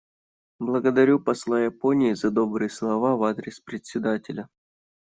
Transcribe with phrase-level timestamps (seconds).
[0.57, 4.49] Благодарю посла Японии за добрые слова в адрес Председателя.